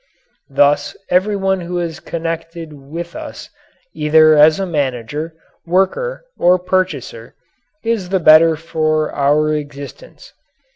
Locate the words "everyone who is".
1.11-1.99